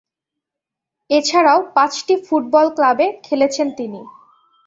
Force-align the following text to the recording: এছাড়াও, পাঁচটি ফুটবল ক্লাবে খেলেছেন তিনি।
এছাড়াও, 1.09 1.59
পাঁচটি 1.75 2.13
ফুটবল 2.25 2.67
ক্লাবে 2.75 3.07
খেলেছেন 3.23 3.67
তিনি। 3.77 4.01